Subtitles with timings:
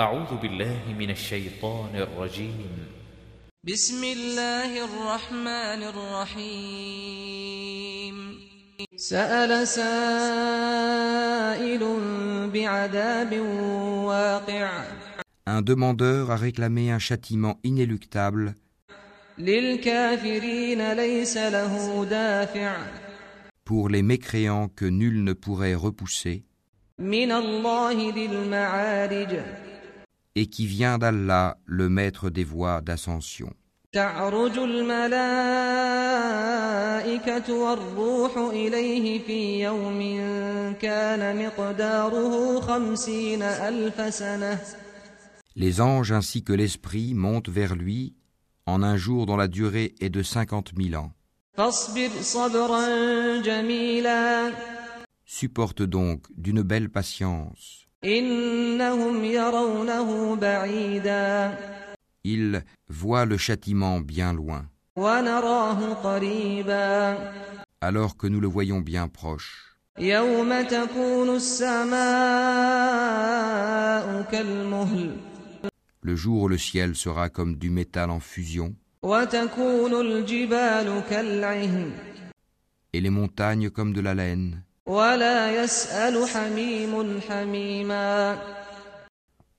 [0.00, 2.68] أعوذ بالله من الشيطان الرجيم
[3.64, 5.82] بسم الله الرحمن
[6.36, 7.36] الرحيم
[8.96, 9.82] سأل سائل
[12.52, 13.40] بعذاب
[14.04, 14.84] واقع
[15.46, 18.54] Un demandeur a réclamé un châtiment inéluctable
[19.38, 22.76] للكافرين ليس له دافع
[23.64, 26.42] pour les mécréants que nul ne pourrait repousser
[26.98, 29.40] من الله ذي المعارج
[30.35, 33.53] et qui vient d'Allah, le maître des voies d'ascension.
[33.93, 34.57] تعرج
[36.31, 39.99] الملائكة والروح إليه في يوم
[40.81, 44.59] كان مقداره خمسين ألف سنة
[45.57, 48.13] Les anges ainsi que l'esprit montent vers lui
[48.65, 51.11] en un jour dont la durée est de cinquante mille ans.
[51.57, 52.87] فاصبر صبرا
[53.41, 54.51] جميلا
[55.25, 57.87] Supporte donc d'une belle patience.
[62.24, 64.66] Ils voient le châtiment bien loin,
[67.80, 69.76] alors que nous le voyons bien proche.
[69.98, 70.14] Le
[76.14, 78.76] jour où le ciel sera comme du métal en fusion,
[82.92, 84.62] et les montagnes comme de la laine.
[84.85, 88.37] ولا يسأل حميم حميما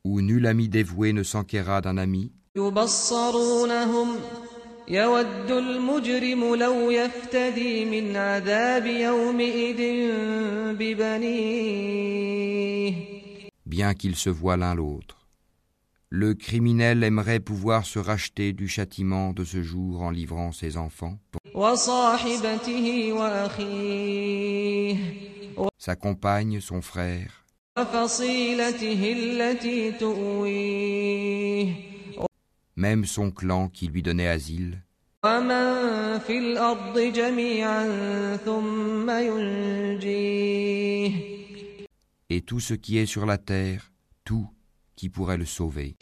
[0.05, 4.08] où nul ami dévoué ne s'enquérera d'un ami, يبصرونهم
[4.88, 9.80] يود المجرم لو يفتدي من عذاب يومئذ
[10.78, 12.12] ببنيه
[13.66, 15.18] bien qu'ils se voient l'un l'autre.
[16.10, 21.16] Le criminel aimerait pouvoir se racheter du châtiment de ce jour en livrant ses enfants,
[21.55, 24.96] وصاحبته وأخيه
[25.88, 27.45] sa compagne, son frère,
[32.75, 34.83] même son clan qui lui donnait asile,
[42.30, 43.93] et tout ce qui est sur la terre,
[44.25, 44.49] tout
[44.98, 45.95] qui pourrait le sauver.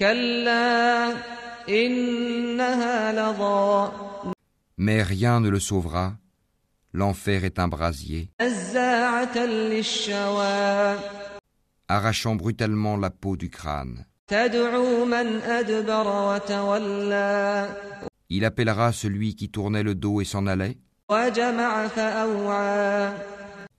[4.77, 6.17] Mais rien ne le sauvera.
[6.97, 8.29] L'enfer est un brasier.
[11.89, 14.05] Arrachant brutalement la peau du crâne.
[18.29, 20.77] Il appellera celui qui tournait le dos et s'en allait.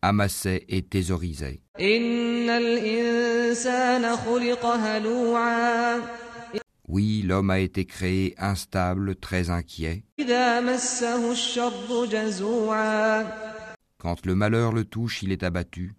[0.02, 1.62] Amassait et thésaurisait.
[6.88, 10.04] Oui, l'homme a été créé instable, très inquiet.
[13.98, 15.96] Quand le malheur le touche, il est abattu.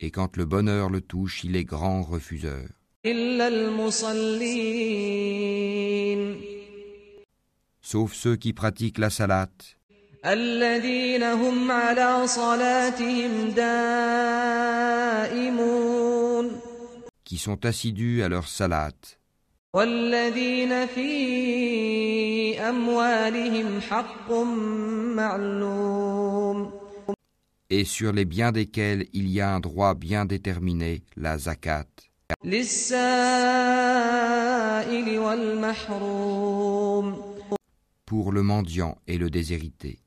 [0.00, 2.68] Et quand le bonheur le touche, il est grand refuseur.
[7.80, 9.75] Sauf ceux qui pratiquent la salate
[10.25, 15.01] الذين هم على صلاتهم دائمون
[17.25, 19.17] qui sont assidus à leur salate,
[19.73, 24.31] والذين في أموالهم حق
[25.15, 26.71] معلوم
[27.69, 31.87] et sur les biens desquels il y a un droit bien déterminé, la zakat,
[32.43, 33.09] للسائل
[35.19, 37.15] والمحروم
[38.05, 39.99] pour le mendiant et le déshérité,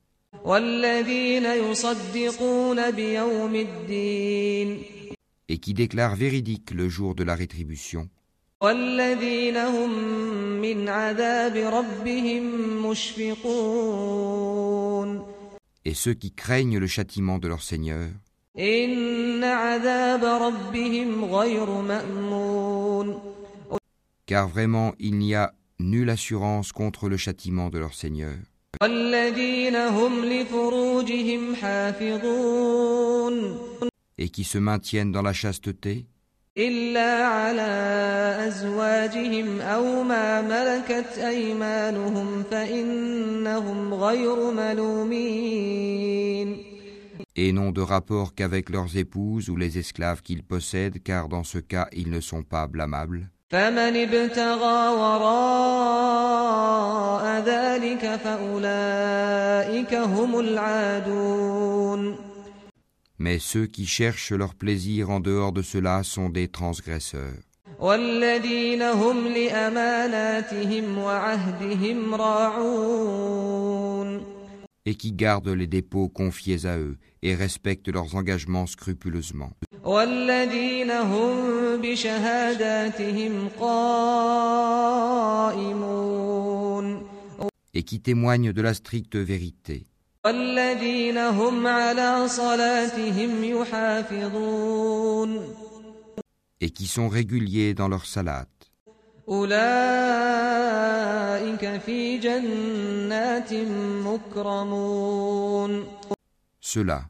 [5.50, 8.10] et qui déclarent véridique le jour de la rétribution.
[15.86, 18.10] et ceux qui craignent le châtiment de leur Seigneur.
[24.26, 28.38] car vraiment il n'y a nulle assurance contre le châtiment de leur Seigneur
[28.83, 33.35] والذين هم لفروجهم حافظون
[34.19, 36.07] et qui se maintiennent dans la chasteté,
[36.59, 37.73] إلا على
[38.49, 45.95] أزواجهم أو ما ملكت أيمانهم فإنهم غير ملومين
[47.37, 51.59] et n'ont de rapport qu'avec leurs épouses ou les esclaves qu'ils possèdent, car dans ce
[51.59, 53.29] cas ils ne sont pas blâmables.
[53.51, 56.45] فمن ابتغى وراء
[57.41, 62.17] ذلك فأولئك هم العادون
[63.19, 67.39] Mais ceux qui cherchent leur plaisir en dehors de cela sont des transgresseurs.
[67.79, 73.75] والذين هم لأماناتهم وعهدهم راعون
[74.87, 79.53] et qui gardent les dépôts confiés à eux et respectent leurs engagements scrupuleusement.
[79.89, 81.37] والذين هم
[81.83, 84.65] بشهاداتهم قائمون
[87.77, 89.87] et qui témoignent de la stricte vérité,
[90.25, 95.41] والذين هم على صلاتهم يحافظون
[96.61, 98.47] et qui sont réguliers dans leur salat.
[99.29, 99.55] أولئك
[101.81, 103.55] في جنات
[104.05, 105.85] مكرمون
[106.61, 107.03] Ceux-là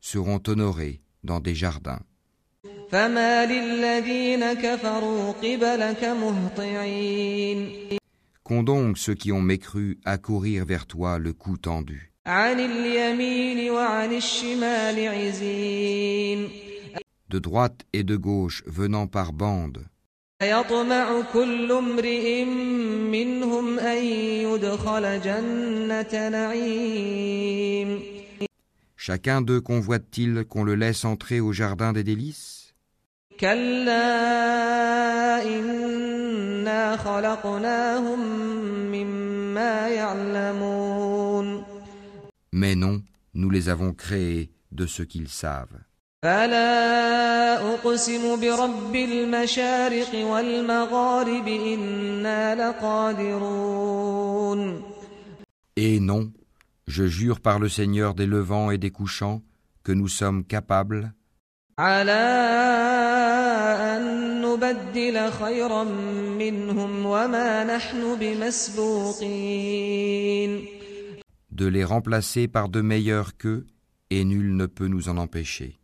[0.00, 2.00] seront honorés dans des jardins.
[8.43, 12.13] Qu'ont donc ceux qui ont mécru à courir vers toi le cou tendu.
[17.29, 19.85] De droite et de gauche venant par bandes.
[28.95, 32.64] Chacun d'eux convoite-t-il qu'on le laisse entrer au jardin des délices?
[33.40, 34.12] كلا
[35.44, 38.20] إنا خلقناهم
[38.92, 41.64] مما يعلمون
[42.52, 43.00] Mais non,
[43.34, 45.78] nous les avons créés de ce qu'ils savent.
[46.22, 54.10] فلا أقسم برب المشارق والمغارب إنا لقادرون
[55.76, 56.30] Et non,
[56.86, 59.40] je jure par le Seigneur des levants et des couchants
[59.82, 61.14] que nous sommes capables
[61.78, 62.26] على
[63.96, 64.02] أن
[64.42, 65.84] نبدل خيرا
[66.38, 69.60] منهم وما نحن بمسبوقين
[71.60, 73.66] de les remplacer par de meilleurs qu'eux,
[74.10, 75.76] et nul ne peut nous en empêcher.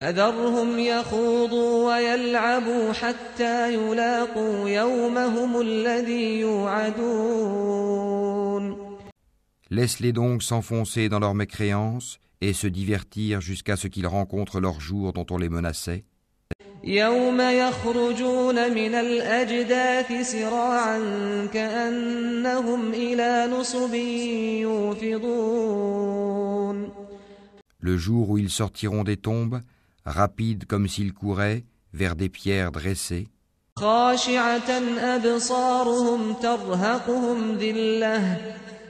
[0.00, 7.82] فذرهم يخوضوا ويلعبوا حتى يلاقوا يومهم الذي يوعدون
[9.70, 15.12] Laisse-les donc s'enfoncer dans leur mécréance et se divertir jusqu'à ce qu'ils rencontrent leur jour
[15.12, 16.04] dont on les menaçait,
[16.84, 20.98] يوم يخرجون من الأجداث سراعا
[21.52, 23.94] كأنهم إلى نصب
[24.64, 26.32] يوفضون
[27.82, 29.60] le jour où ils sortiront des tombes,
[30.04, 33.28] rapides comme s'ils couraient, vers des pierres dressées,
[33.76, 38.38] خاشعة أبصارهم ترهقهم ذلة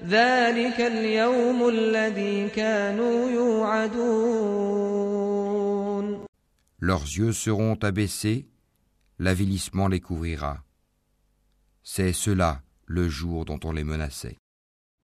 [0.04, 4.72] ذلك اليوم الذي كانوا يوعدون
[6.82, 8.48] leurs yeux seront abaissés,
[9.20, 10.64] l'avilissement les couvrira.
[11.84, 14.36] C'est cela le jour dont on les menaçait.